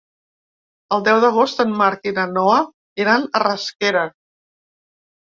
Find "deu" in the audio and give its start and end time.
1.07-1.17